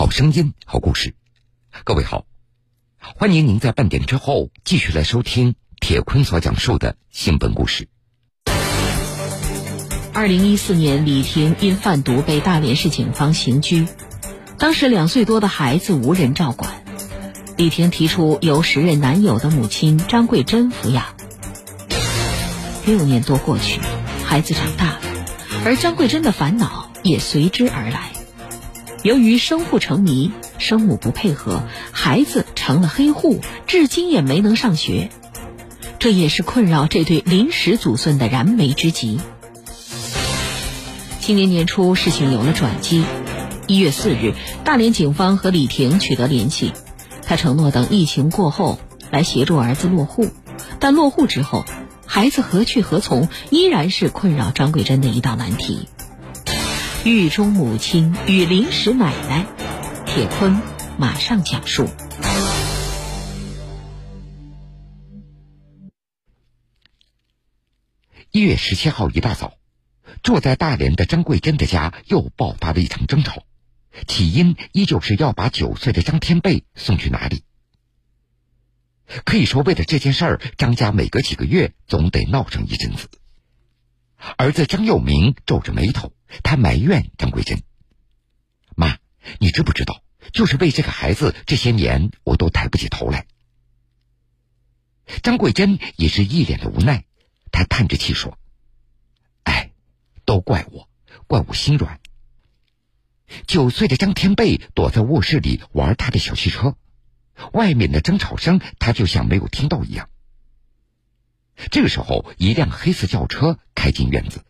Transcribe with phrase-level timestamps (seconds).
[0.00, 1.14] 好声音，好故事。
[1.84, 2.24] 各位好，
[3.00, 7.86] 欢迎您在半点之后继续来收听铁坤所讲述的新闻故事。
[10.14, 13.86] 二零一四年，李婷因贩毒被大连市警方刑拘，
[14.56, 16.82] 当时两岁多的孩子无人照管，
[17.58, 21.04] 李婷提出由时任男友的母亲张桂珍抚养。
[22.86, 23.82] 六年多过去，
[24.24, 25.00] 孩子长大了，
[25.66, 28.12] 而张桂珍的烦恼也随之而来。
[29.02, 35.08] 由于生父成谜，生母不配合，孩子成了黑户，至今也没能上学。
[35.98, 39.18] 这也是困扰这对临时祖孙的燃眉之急。
[41.20, 43.04] 今年年初，事情有了转机。
[43.66, 46.72] 一月四日，大连警方和李婷取得联系，
[47.22, 48.78] 他承诺等疫情过后
[49.10, 50.28] 来协助儿子落户。
[50.78, 51.64] 但落户之后，
[52.04, 55.88] 孩子何去何从，依然是困扰张桂珍的一道难题。
[57.02, 59.46] 狱中母亲与临时奶奶，
[60.04, 60.60] 铁坤
[60.98, 61.88] 马上讲述。
[68.30, 69.54] 一月十七号一大早，
[70.22, 73.44] 住在大连的张桂珍的家又爆发了一场争吵，
[74.06, 77.44] 起因依旧是要把九岁的张天贝送去哪里。
[79.24, 83.08] 可以说，为了这件事儿，张家每隔几个月总得闹上一阵子。
[84.36, 87.62] 儿子张佑明皱着眉头，他埋怨张桂珍
[88.76, 88.98] ：“妈，
[89.38, 93.26] 你知不知道，就是为这个孩子，这些年我都抬不起头来。”
[95.22, 97.04] 张桂珍也是一脸的无奈，
[97.50, 98.38] 她叹着气说
[99.42, 99.72] ：“哎，
[100.24, 100.88] 都怪我，
[101.26, 102.00] 怪我心软。”
[103.46, 106.76] 九岁的张天贝躲在卧室里玩他的小汽车，
[107.52, 110.09] 外面的争吵声他就像没有听到一样。
[111.70, 114.44] 这个时候，一辆黑色轿车开进院子，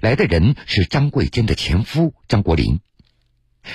[0.00, 2.80] 来的人是张桂珍的前夫张国林。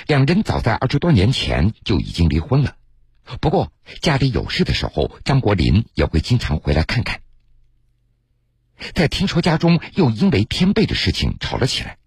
[0.06, 2.76] 两人早在二十多年前就已经离婚了，
[3.40, 7.22] 不过家里有事的时候，张国林也会经常回来看看。
[8.94, 11.98] 在听说家中又因为天贝的事情吵了起来，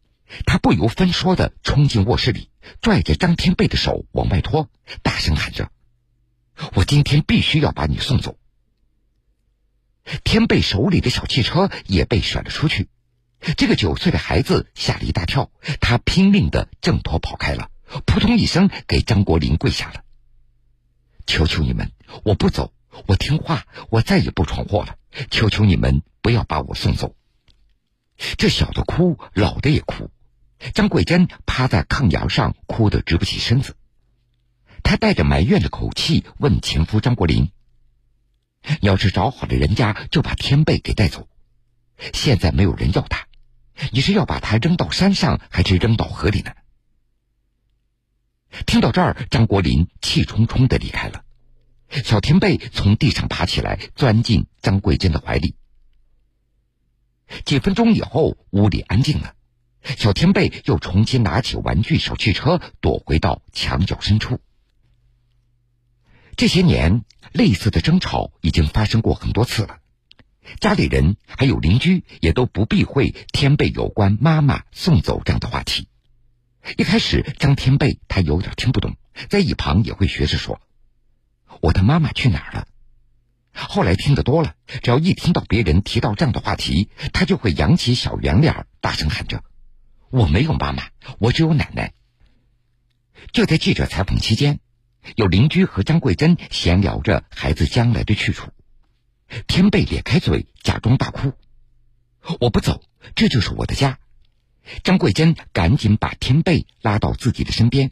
[0.45, 2.50] 他不由分说的冲进卧室里，
[2.81, 4.69] 拽着张天贝的手往外拖，
[5.01, 5.69] 大声喊着
[6.75, 8.38] ：“我今天必须要把你送走。”
[10.23, 12.89] 天贝手里的小汽车也被甩了出去，
[13.57, 17.69] 这个九岁的孩子吓了一大跳，他拼命的挣脱跑开了，
[18.05, 20.03] 扑通一声给张国林跪下了。
[21.25, 21.91] 求求你们，
[22.23, 22.73] 我不走，
[23.07, 24.97] 我听话，我再也不闯祸了。
[25.29, 27.15] 求求你们不要把我送走。
[28.37, 30.11] 这小的哭，老的也哭，
[30.73, 33.75] 张桂珍趴在炕沿上哭得直不起身子，
[34.83, 37.51] 她带着埋怨的口气问前夫张国林。
[38.81, 41.28] 要是找好了人家，就把天贝给带走。
[42.13, 43.28] 现在没有人要他，
[43.91, 46.51] 你是要把他扔到山上，还是扔到河里呢？
[48.66, 51.24] 听到这儿，张国林气冲冲的离开了。
[51.90, 55.56] 小天贝从地上爬起来，钻进张桂珍的怀里。
[57.45, 59.35] 几分钟以后，屋里安静了。
[59.97, 64.40] 小天贝又重新拿起玩具小汽车，躲回到墙角深处。
[66.35, 69.77] 这些年，类似的争吵已经发生过很多次了。
[70.59, 75.88] 家里人还有邻居也都不避讳天贝有关妈妈送走这样的话题。
[76.77, 78.95] 一开始，张天贝他有点听不懂，
[79.29, 80.59] 在一旁也会学着说
[81.61, 82.67] ：“我的妈妈去哪儿了？”
[83.53, 89.44] 后来听得多了，只要一听到别人提到这样的话题，他就会扬起小圆脸，大声喊着
[90.09, 90.83] ：“我没有妈妈，
[91.19, 91.94] 我只有奶奶。”
[93.31, 94.59] 就在记者采访期间。
[95.15, 98.49] 有邻居和张桂珍闲聊着孩子将来的去处，
[99.47, 101.33] 天贝咧开嘴，假装大哭
[102.39, 102.83] ：“我不走，
[103.15, 103.99] 这就是我的家。”
[104.83, 107.91] 张桂珍赶紧把天贝拉到自己的身边，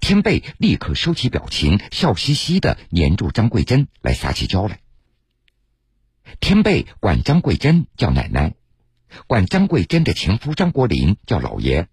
[0.00, 4.80] 天贝立刻收起表情，笑嘻嘻的黏住张桂珍来撒起娇来。
[6.40, 8.54] 天贝管张桂珍叫奶奶，
[9.26, 11.88] 管张桂珍的前夫张国林叫老爷，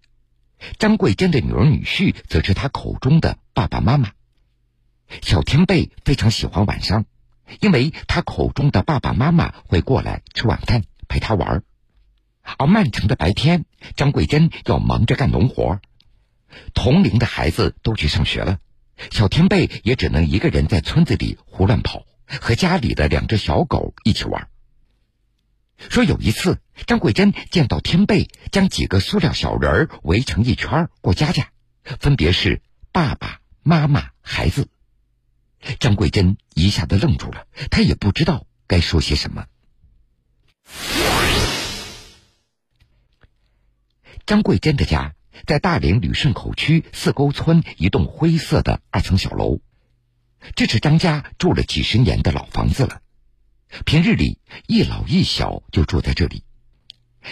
[0.78, 4.12] 张桂珍的女儿女婿则是他口中的爸爸妈妈。
[5.22, 7.04] 小天贝非常喜欢晚上，
[7.60, 11.62] 因为他口中的爸爸妈妈会过来吃晚饭，陪他玩儿。
[12.58, 13.64] 而漫长的白天，
[13.96, 15.80] 张桂珍要忙着干农活，
[16.74, 18.58] 同龄的孩子都去上学了，
[19.10, 24.48] 小天贝也只能一个人在村子里胡乱跑，和家里的两只小狗一起玩。
[25.78, 31.48] 说有一次，张桂珍见到天贝将几个塑料小人儿围成一圈过家家，
[31.98, 32.62] 分别是
[32.92, 34.68] 爸爸妈妈、孩子。
[35.80, 39.46] 张桂珍一下子愣住了，她也不知道该说些什么。
[44.26, 45.14] 张桂珍的家
[45.46, 49.60] 在大连旅顺口区四沟村一栋灰色的二层小楼，
[50.54, 53.00] 这是张家住了几十年的老房子了。
[53.84, 56.44] 平日里一老一小就住在这里，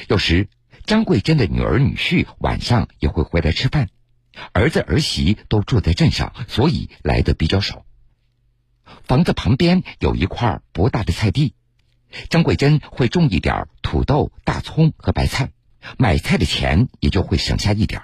[0.08, 0.48] 有时
[0.84, 3.88] 张桂珍的女儿女婿晚上也会回来吃饭，
[4.52, 7.86] 儿子儿媳都住在镇上，所以来的比较少。
[9.04, 11.54] 房子旁边有一块不大的菜地，
[12.28, 15.50] 张桂珍会种一点土豆、大葱和白菜，
[15.98, 18.02] 买菜的钱也就会省下一点。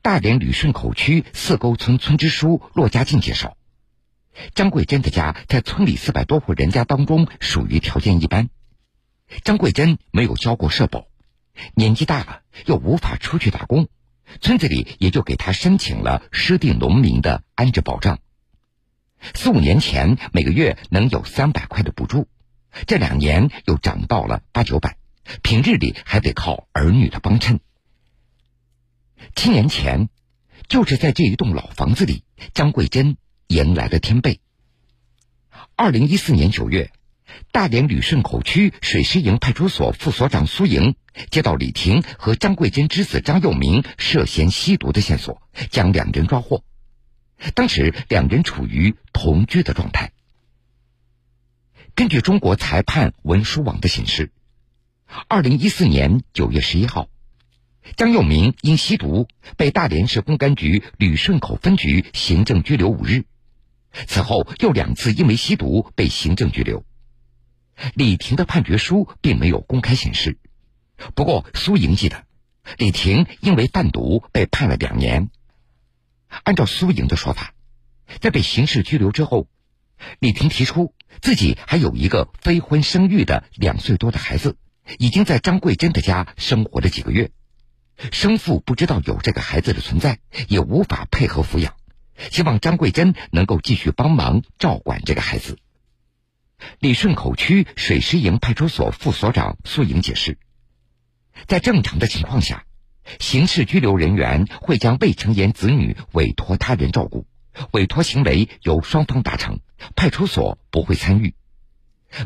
[0.00, 3.56] 大连旅顺口区四沟村村支书骆家进介绍。
[4.54, 8.48] 张桂珍的家在村里四百多户人家当中属于条件一般。
[9.42, 11.06] 张桂珍没有交过社保，
[11.74, 13.88] 年纪大了又无法出去打工，
[14.40, 18.20] 村子里也就给他申请了失地农民的安置保障。
[19.34, 22.28] 四五年前每个月能有三百块的补助，
[22.86, 24.96] 这两年又涨到了八九百，
[25.42, 27.60] 平日里还得靠儿女的帮衬。
[29.34, 30.08] 七年前，
[30.68, 32.24] 就是在这一栋老房子里，
[32.54, 33.16] 张桂珍。
[33.48, 34.40] 迎来了天贝。
[35.74, 36.92] 二零一四年九月，
[37.50, 40.96] 大连旅顺口区水师营派出所副所长苏莹
[41.30, 46.62] 接到李婷和张桂珍之子张佑明涉嫌吸毒的线索，将两人抓获。
[47.54, 50.12] 当时两人处于同居的状态。
[51.94, 54.30] 根据中国裁判文书网的显示，
[55.28, 57.08] 二零一四年九月十一号，
[57.96, 59.26] 张佑明因吸毒
[59.56, 63.24] 被大连市公安局旅顺口分局行政拘留五日。
[64.06, 66.84] 此后又两次因为吸毒被行政拘留。
[67.94, 70.38] 李婷的判决书并没有公开显示，
[71.14, 72.24] 不过苏莹记得，
[72.76, 75.30] 李婷因为贩毒被判了两年。
[76.44, 77.54] 按照苏莹的说法，
[78.20, 79.48] 在被刑事拘留之后，
[80.18, 84.56] 李婷提出自己还有一个非婚生育的两岁多的孩子，
[84.98, 87.30] 已经在张桂珍的家生活了几个月，
[88.12, 91.74] 生父不知道有这个孩子的存在，也无法配合抚养。
[92.30, 95.58] 希望张桂珍能够继续帮忙照管这个孩子。
[96.80, 100.36] 李顺口区水师营派出所副所长苏莹解释，
[101.46, 102.64] 在正常的情况下，
[103.18, 107.26] 刑事拘留人员会将未成年子女委托他人照顾，
[107.72, 109.60] 委托行为由双方达成，
[109.96, 111.34] 派出所不会参与。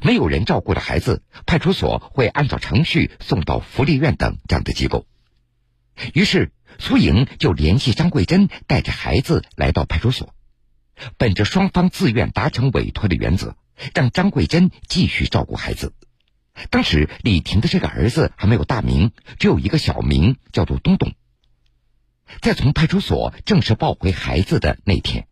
[0.02, 5.06] 没有人照顾的孩子，派出所会按照程序送到福利院等这样的机构。
[6.14, 6.52] 于是。
[6.78, 10.34] 苏莹就联系张桂珍，带着孩子来到派出所，
[11.18, 13.56] 本着双方自愿达成委托的原则，
[13.94, 15.92] 让张桂珍继续照顾孩子。
[16.70, 21.14] 当时李婷的这个儿子还没有大名，只有一个小名，叫做东东。
[22.40, 25.26] 在从派出所正式抱回孩子的那天，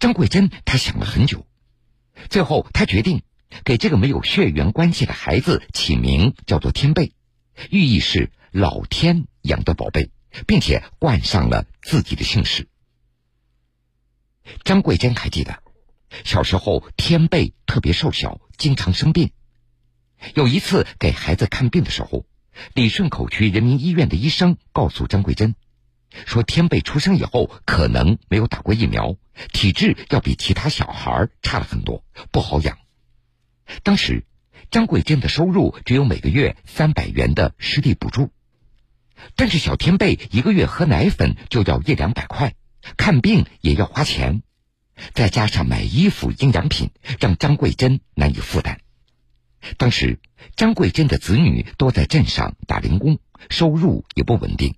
[0.00, 1.46] 张桂珍她想了很久，
[2.28, 3.22] 最后她决定
[3.64, 7.12] 给这个没有血缘关系的孩子起名叫做天贝，
[7.70, 10.10] 寓意是老天养的宝贝。
[10.46, 12.68] 并且冠上了自己的姓氏。
[14.64, 15.62] 张桂珍还记得，
[16.24, 19.30] 小时候天贝特别瘦小，经常生病。
[20.34, 22.24] 有一次给孩子看病的时候，
[22.74, 25.54] 李顺口区人民医院的医生告诉张桂珍，
[26.24, 29.16] 说天贝出生以后可能没有打过疫苗，
[29.52, 32.78] 体质要比其他小孩差了很多，不好养。
[33.82, 34.24] 当时
[34.70, 38.30] 张桂珍的收入只有每个月三百元的失地补助。
[39.34, 42.54] 但是小天贝一个月喝奶粉就要一两百块，
[42.96, 44.42] 看病也要花钱，
[45.14, 48.80] 再加上买衣服、营养品，让张桂珍难以负担。
[49.76, 50.18] 当时
[50.54, 53.18] 张桂珍的子女都在镇上打零工，
[53.50, 54.76] 收入也不稳定，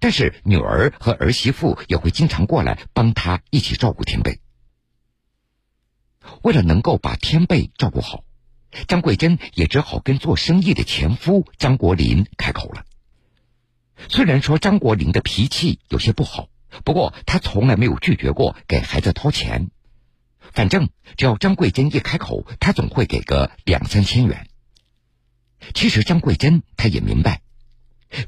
[0.00, 4.40] 但是女儿和儿媳妇也会经常过来帮她一起照顾天贝。
[6.42, 8.24] 为了能够把天贝照顾好，
[8.86, 12.84] 张桂珍也只好跟做生意的前夫张国林开口了。
[14.08, 16.48] 虽然说张国林的脾气有些不好，
[16.84, 19.70] 不过他从来没有拒绝过给孩子掏钱。
[20.52, 24.48] 反正只要张桂珍一开口，他总会给个两三千元。
[25.74, 27.42] 其实张桂珍她也明白，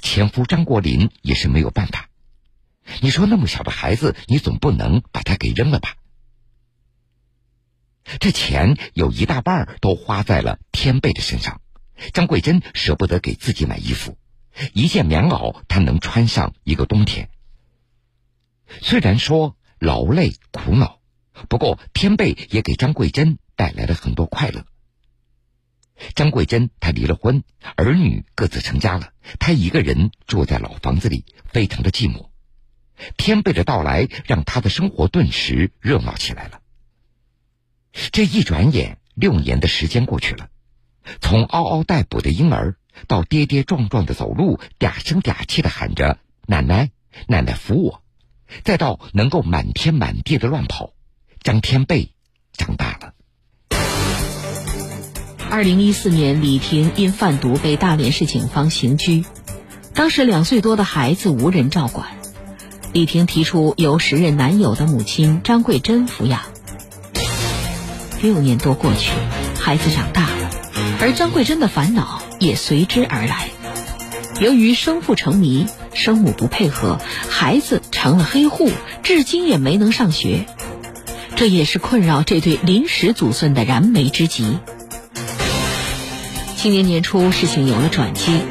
[0.00, 2.08] 前夫张国林也是没有办法。
[3.00, 5.96] 你说那么小的孩子，你总不能把他给扔了吧？
[8.18, 11.60] 这钱有一大半都花在了天贝的身上，
[12.12, 14.18] 张桂珍舍不得给自己买衣服。
[14.74, 17.30] 一件棉袄，他能穿上一个冬天。
[18.80, 20.98] 虽然说劳累苦恼，
[21.48, 24.64] 不过天贝也给张桂珍带来了很多快乐。
[26.14, 27.44] 张桂珍她离了婚，
[27.76, 32.28] 儿女各自成家了，她一个人住在老房子里，非常的寂寞。
[33.16, 36.60] 天贝的到来让她的生活顿时热闹起来了。
[38.10, 40.48] 这一转眼，六年的时间过去了，
[41.20, 42.76] 从嗷嗷待哺的婴儿。
[43.08, 46.90] 到跌跌撞撞的走路，嗲声嗲气的喊着奶奶，
[47.26, 48.04] 奶奶扶我，
[48.64, 50.92] 再到能够满天满地的乱跑，
[51.42, 52.12] 张天贝
[52.56, 53.12] 长大了。
[55.50, 59.24] 二零一四年，李婷因贩毒被大连市警方刑拘，
[59.92, 62.06] 当时两岁多的孩子无人照管，
[62.92, 66.42] 李婷提出由时任男友的母亲张桂珍抚养。
[68.22, 69.10] 六年多过去，
[69.60, 70.50] 孩子长大了，
[71.00, 73.48] 而张桂珍的烦恼也随之而来。
[74.40, 78.70] 由于生父成谜，生母不配合，孩子成了黑户，
[79.02, 80.46] 至今也没能上学，
[81.42, 84.58] 这也是困扰这对临时祖孙的燃眉之急。
[86.54, 88.42] 今年年初，事情有了转机。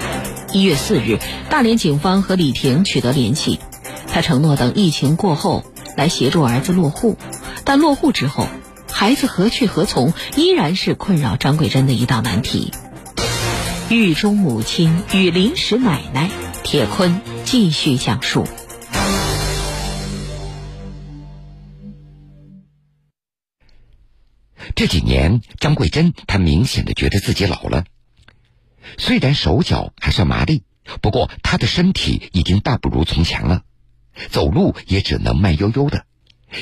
[0.51, 1.17] 一月四日，
[1.49, 3.61] 大连警方和李婷取得联系，
[4.07, 5.63] 他承诺等疫情过后
[5.95, 7.15] 来协助儿子落户。
[7.63, 8.49] 但落户之后，
[8.91, 12.73] 孩子何去何从，依然是困扰张桂珍的一道难题。
[13.87, 16.29] 狱中母亲与临时奶奶，
[16.63, 18.45] 铁坤继续讲述。
[24.81, 27.85] 这几年，张桂珍她明显的觉得自己老了。
[28.97, 30.63] 虽然手脚还算麻利，
[31.03, 33.61] 不过她的身体已经大不如从前了，
[34.31, 36.07] 走路也只能慢悠悠的，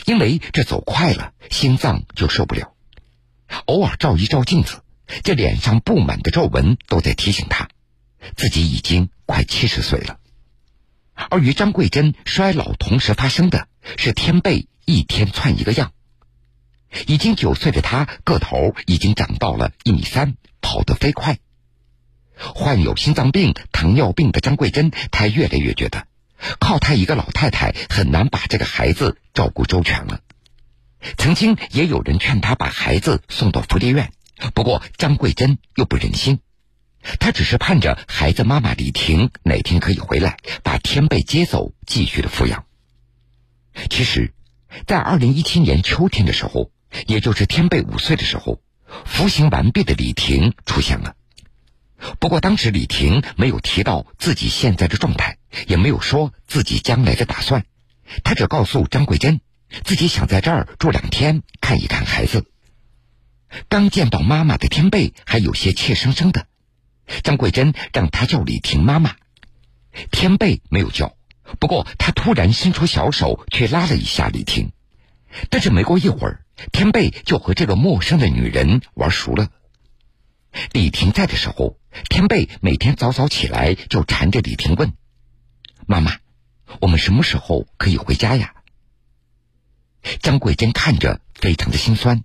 [0.06, 2.74] 因为这走快了，心脏就受不了。
[3.68, 4.82] 偶尔照一照镜子，
[5.24, 7.70] 这脸上布满的皱纹都在提醒她，
[8.36, 10.20] 自己已经快七十岁了。
[11.16, 15.94] 而与张桂珍衰老同时发生的是，天贝一天窜一个样，
[17.08, 21.38] 已经九岁的他个头已经长到了一米三，跑得飞快。
[22.36, 26.08] 患有心脏病、糖尿病的张桂珍，她越来越觉得，
[26.60, 30.22] 靠她一个老太太很难把这个孩子照顾周全了。
[31.18, 34.12] 曾经也有人劝她把孩子送到福利院，
[34.54, 36.40] 不过张桂珍又不忍心，
[37.20, 42.64] 她只是盼着孩子妈妈李婷哪天可以回来，把天贝接走，继续的抚养。
[43.90, 44.34] 其实，
[44.88, 46.72] 在二零一七年秋天的时候，
[47.08, 48.62] 也就是天贝五岁的时候，
[49.06, 51.16] 服刑完毕的李婷出现了。
[52.20, 57.66] 不过当时李婷没有提到自己现在的状态，也没有说自己将来的打算，
[58.24, 59.42] 她只告诉张桂珍，
[59.84, 62.46] 自己想在这儿住两天，看一看孩子。
[63.68, 66.48] 刚见到妈妈的天贝还有些怯生生的，
[67.24, 69.16] 张桂珍让他叫李婷妈妈，
[70.12, 71.18] 天贝没有叫，
[71.60, 74.72] 不过他突然伸出小手去拉了一下李婷，
[75.50, 79.50] 但是没过一会儿，天贝就和这个陌生的女人玩熟了。
[80.72, 81.78] 李婷在的时候，
[82.10, 84.94] 天贝每天早早起来就缠着李婷问
[85.86, 86.18] ：“妈妈，
[86.82, 88.54] 我们什么时候可以回家呀？”
[90.22, 92.24] 张桂珍看着非常的心酸，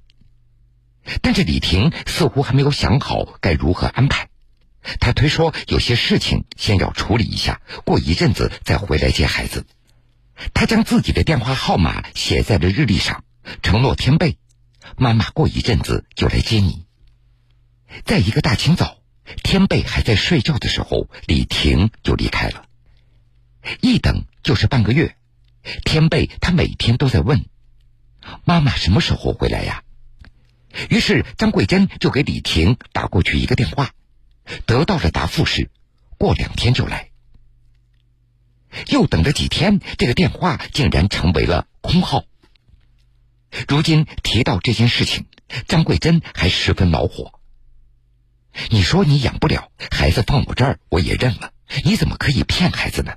[1.21, 4.29] 但是李婷似乎还没有想好该如何安排。
[5.01, 9.67] 她推说有些事情先要处理一下，过一阵子再回来接孩子。
[10.55, 13.25] 她将自己的电话号码写在了日历上，
[13.63, 14.39] 承诺天贝
[14.97, 16.85] ：“妈妈过一阵子就来接你。”
[18.05, 18.99] 在一个大清早，
[19.43, 22.67] 天贝还在睡觉的时候，李婷就离开了。
[23.81, 25.17] 一等就是半个月，
[25.85, 27.47] 天贝他每天都在问
[28.45, 29.83] ：“妈妈什么时候回来呀？”
[30.91, 33.93] 于是张桂珍就给李婷打过去一个电话，
[34.67, 35.71] 得到的答复是
[36.19, 37.11] ：“过两天就来。”
[38.91, 42.25] 又等了几天，这个电话竟然成为了空号。
[43.69, 45.27] 如今提到这件事情，
[45.69, 47.39] 张桂珍还十分恼火。
[48.71, 51.53] 你说你养不了孩子，放我这儿我也认了。
[51.85, 53.15] 你怎么可以骗孩子呢？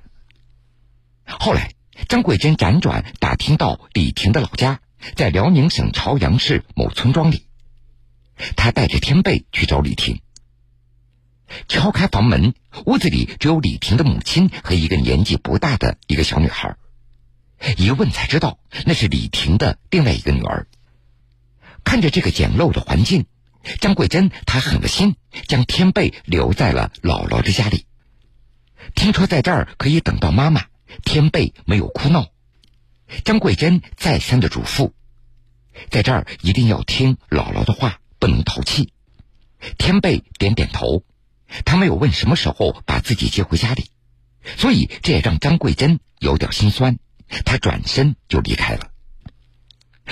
[1.26, 1.72] 后来，
[2.08, 4.80] 张桂珍辗转打听到李婷的老家
[5.14, 7.46] 在辽宁省朝阳市某村庄里，
[8.56, 10.20] 他带着天贝去找李婷。
[11.66, 12.54] 敲开房门，
[12.86, 16.76] 屋子里只有李婷的母亲和一个年纪不大的一个小女孩。
[17.76, 20.66] 一问才知道，那是李婷的另外一个女儿。
[21.84, 23.26] 看着这个简陋的环境。
[23.80, 27.84] 张桂珍，她狠了心，将天贝留在了姥姥的家里。
[28.94, 30.66] 听说在这儿可以等到妈妈，
[31.04, 32.28] 天贝没有哭闹。
[33.24, 34.92] 张桂珍再三的嘱咐，
[35.90, 38.92] 在这儿一定要听姥姥的话，不能淘气。
[39.76, 41.02] 天贝点点头，
[41.64, 43.90] 他没有问什么时候把自己接回家里，
[44.56, 46.98] 所以这也让张桂珍有点心酸。
[47.44, 48.90] 他转身就离开了，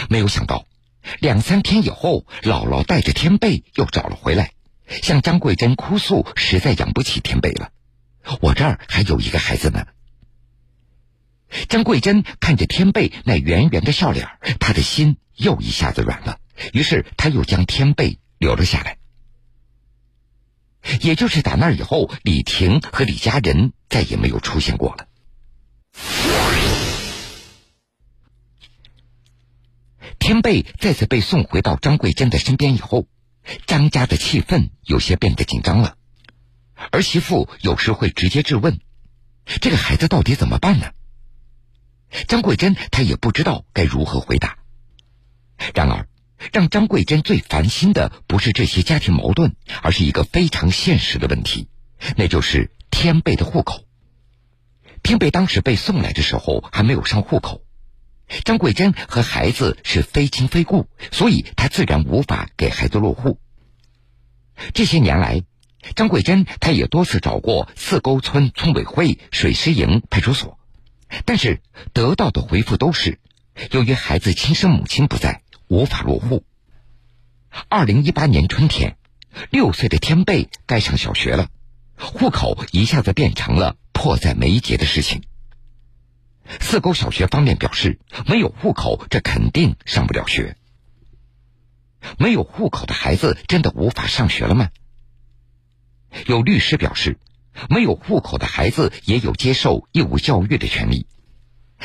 [0.09, 0.67] 没有想到。
[1.21, 4.53] 两三天以后，姥姥带着天贝又找了回来，
[5.03, 7.71] 向张桂珍哭诉：“实在养不起天贝了，
[8.41, 9.87] 我这儿还有一个孩子呢。”
[11.69, 16.41] 张桂珍看着天贝那圆圆的笑脸，她的心又一下子软了。
[16.73, 18.99] 于是，她又将天贝留了下来。
[21.01, 25.07] 也就是打那以后，李婷和李家人再也没有出现过了。
[30.27, 33.07] 天贝再次被送回到张桂珍的身边以后，
[33.65, 35.95] 张家的气氛有些变得紧张了。
[36.91, 38.81] 儿媳妇有时会直接质问
[39.63, 40.91] ：“这个孩子到底怎么办呢？”
[42.27, 44.59] 张桂珍她也不知道该如何回答。
[45.73, 46.09] 然而，
[46.53, 51.69] 让张桂珍最烦心的不是这些家庭矛盾，而是一个非常现实的问题，
[52.17, 53.87] 那就是天贝的户口。
[55.05, 57.63] 天贝当时被送来的时候还没有上户口，
[58.45, 63.39] 张桂珍和孩子是非亲非故，所以她自然无法给孩子落户。
[64.75, 65.43] 这些年来，
[65.95, 70.59] 张桂珍她也多次找过四沟村村委会、水师营派出所，
[71.25, 71.61] 但是
[71.93, 73.19] 得到的回复都是，
[73.71, 75.43] 由于孩子亲生母亲不在。
[75.69, 76.45] 无法落户。
[77.69, 78.97] 二零一八年春天，
[79.51, 81.49] 六岁的天贝该上小学了，
[81.99, 85.25] 户口一下子变成了迫在眉睫的事情。
[86.61, 90.57] 四沟小学方面表示，没有户口，这肯定上不了学。
[92.19, 94.71] 没有户口的孩子真的无法上学了吗？
[96.27, 97.19] 有律师表示，
[97.69, 101.07] 没有户口的孩子也有接受义务教育的权利，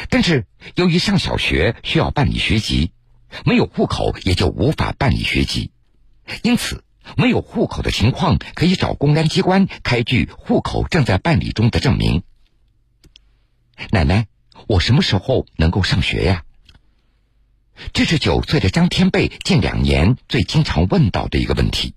[0.10, 2.92] 但是由于上小学需要办理学籍。
[3.46, 5.72] 没有户口也就无法办理学籍，
[6.44, 6.84] 因此
[7.16, 12.24] 没有户口的情况可以找公安机关开具户口正在办理中的证明。
[13.90, 14.28] 奶奶，
[14.68, 16.44] 我什么时候能够上学呀？
[17.94, 21.96] 这是九岁的张天贝近两年最经常问到的一个问题。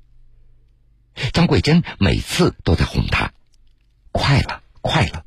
[1.33, 3.33] 张桂珍每次都在哄他
[4.13, 5.25] ：“快了，快了。”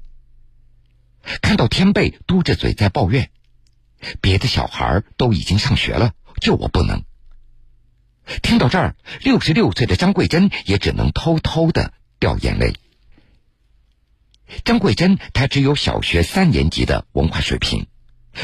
[1.42, 3.30] 看到天贝嘟着嘴在抱怨。
[4.22, 7.04] 别的小孩都已经上学了，就我不能。
[8.42, 12.76] 听到这儿，六十六岁的张桂珍也只能偷偷的掉眼泪。
[14.64, 17.88] 张桂珍她只有小学三年级的文化水平，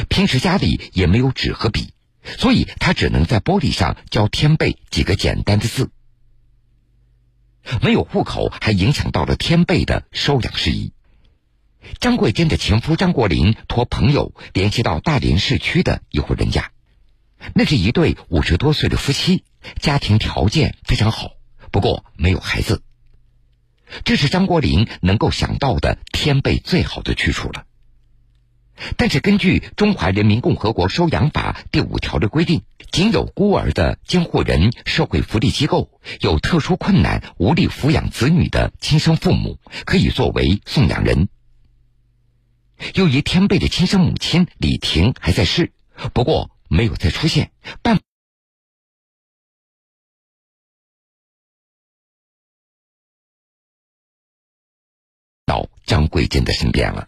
[0.10, 1.93] 平时家里也没有纸和笔，
[2.38, 5.92] 所以她只能在玻璃上教天贝几个简单的字。
[7.81, 10.92] 没有户口，还影响到了天贝的收养事宜。
[12.00, 16.72] 张桂珍的前夫张国林托朋友联系到大连市区的一户人家，
[17.53, 19.44] 那是一对五十多岁的夫妻，
[19.79, 21.31] 家庭条件非常好，
[21.72, 22.83] 不过没有孩子。
[24.03, 27.66] 这是张国林能够想到的天贝最好的去处了。
[28.98, 41.29] 但是根据《中华人民共和国收养法》第五条的规定，仅有孤儿的监护人、社会福利机构、有特殊困难无力抚养子女的亲生父母，可以作为送养人。
[42.96, 45.72] 由于天贝的亲生母亲李婷还在世，
[46.12, 47.51] 不过没有再出现，
[47.84, 48.00] 但
[55.85, 57.07] 张桂珍的身边了。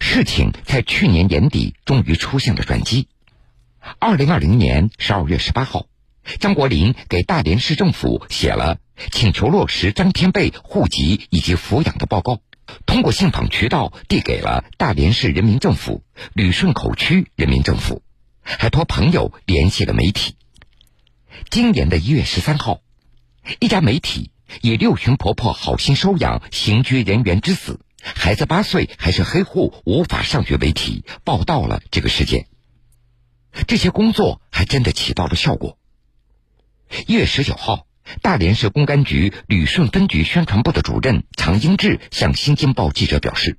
[0.00, 3.08] 事情在去年年底终于出现了转机。
[3.98, 5.86] 二零二零年十二月十八号，
[6.38, 8.78] 张国林给大连市政府写了。
[9.10, 12.42] 请求落实张天贝户籍以及抚养的报告，
[12.84, 18.02] 通过信访渠道递给了大连市人民政府、旅顺口区人民政府，
[18.42, 20.34] 还托朋友联系了媒体。
[21.48, 22.82] 今年的一月十三号，
[23.58, 24.30] 一家媒体
[24.62, 32.46] 以“六旬婆婆好心收养刑拘人员之死，孩子八岁还是黑户无法上学”为题报道了这个事件。
[33.66, 35.78] 这些工作还真的起到了效果。
[37.06, 37.86] 一月十九号。
[38.22, 43.56] 大连市公安局旅顺分局宣传部的主任常英志向《新京报》记者表示：，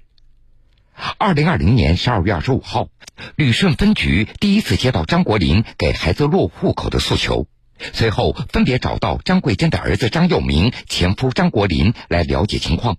[1.17, 2.89] 二零二零年十二月二十五号，
[3.37, 7.47] 旅顺分局第一次接到张国林给孩子落户口的诉求，
[7.93, 12.97] 随后分别找到张桂珍的儿子张佑明、前夫张国林来了解情况，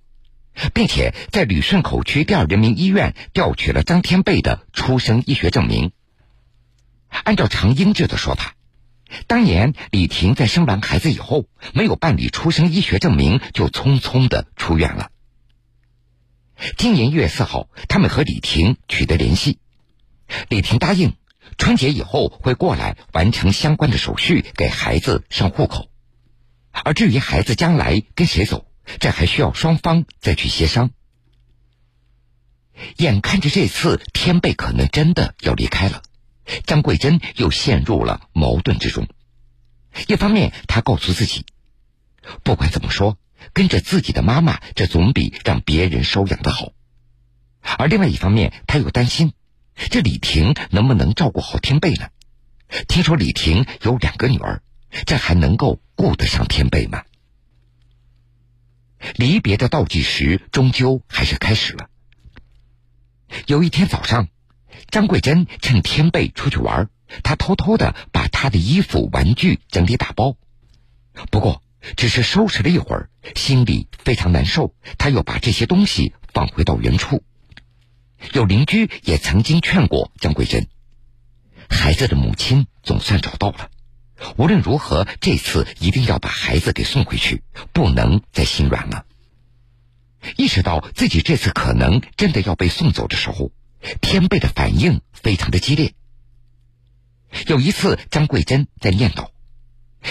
[0.75, 5.93] 并且在旅顺口区第二人民医院调取了张天贝的出生医学证明。
[7.09, 8.55] 按照常英志的说法。
[9.27, 15.11] 当年李婷在生完孩子以后，没有办理出生医学证明，就匆匆的出院了。
[16.79, 19.59] 今年一月四号，他们和李婷取得联系，
[20.49, 21.13] 李婷答应
[21.59, 25.91] 春节以后会过来完成相关的手续，给孩子上户口。
[26.73, 28.67] 而至于孩子将来跟谁走，
[28.99, 30.91] 这还需要双方再去协商。
[32.97, 36.03] 眼看着这次天贝可能真的要离开了。
[36.65, 39.07] 张桂珍又陷入了矛盾之中。
[40.09, 41.45] 一方面，她告诉自己，
[42.43, 43.19] 不管怎么说，
[43.53, 46.73] 跟着自己的妈妈，这总比让别人收养的好；
[47.79, 49.35] 而另外一方面，她又担心，
[49.75, 52.09] 这李婷能不能照顾好天贝呢？
[52.89, 54.63] 听说李婷有两个女儿，
[55.07, 57.03] 这还能够顾得上天贝吗？
[59.17, 61.89] 离别的倒计时终究还是开始了。
[63.47, 64.29] 有一天早上。
[64.91, 66.91] 张桂珍趁天贝出去玩，
[67.23, 70.37] 她偷偷的把他的衣服、玩具整理打包。
[71.31, 71.63] 不过，
[71.97, 74.75] 只是收拾了一会儿，心里非常难受。
[74.99, 77.23] 她又把这些东西放回到原处。
[78.33, 80.69] 有邻居也曾经劝过张桂珍，
[81.69, 83.71] 孩子的母亲总算找到了，
[84.37, 89.05] 无论如何，这次一定要把孩子给送回去，不能再心软了。
[90.37, 93.51] 意识到自己这次可能真的要被送走的时候，
[94.01, 95.95] 天贝的反应非常的激烈。
[97.49, 99.31] 有一次，张桂珍在念叨：“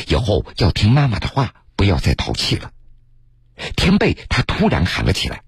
[0.09, 2.71] 以后要听妈妈的话，不要再淘气了。”
[3.77, 5.43] 天贝他突然喊了起来：“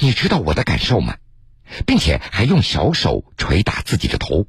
[0.00, 1.18] 你知道我的感受吗？”
[1.86, 4.46] 并且还用小手捶打自己的头。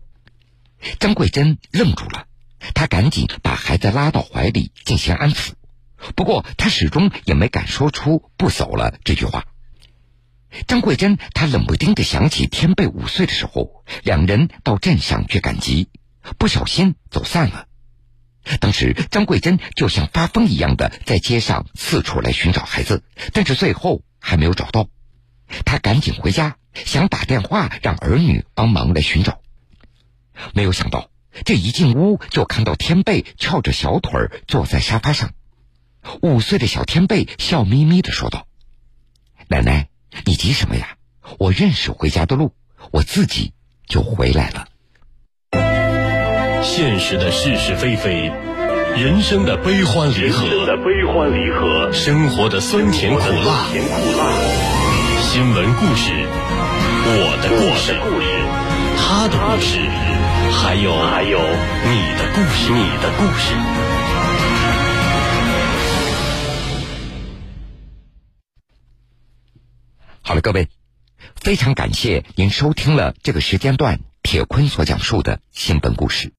[1.00, 2.26] 张桂珍愣住了，
[2.74, 5.52] 她赶紧把孩子拉到怀里进行安抚。
[6.16, 9.46] 不过，她始终也没敢说出“不走了”这句话。
[10.68, 15.90] 张桂珍她冷不丁的想起天贝五岁的时候，两人到镇上去赶集，
[16.38, 17.66] 不小心走散了。
[18.60, 23.04] 当时张桂珍就像发疯一样的在街上四处来寻找孩子，
[23.34, 24.88] 但是最后还没有找到。
[25.66, 29.40] 她赶紧回家，想打电话让儿女帮忙来寻找。
[30.54, 31.10] 没有想到，
[31.46, 35.32] 这一进屋就看到天贝翘着小腿坐在沙发上。
[36.22, 38.48] 五岁的小天贝笑眯眯的说道
[39.50, 39.90] ：“奶奶，
[40.26, 40.96] 你急什么呀？
[41.38, 42.54] 我认识回家的路，
[42.92, 43.52] 我自己
[43.88, 44.68] 就回来了。”
[46.64, 48.32] 现实的是是非非，
[48.96, 54.77] 人生的悲欢离合，的悲欢离合，生活的酸甜苦辣，甜苦辣。
[55.38, 56.12] 新闻故事，
[57.06, 57.94] 我的故事，
[58.98, 59.78] 他的故事，
[60.52, 63.54] 还有还有你的故事，你的故事。
[70.24, 70.70] 好了，各位，
[71.36, 76.34] 非常感谢您收听了这个时间段铁坤所讲述的新闻故事。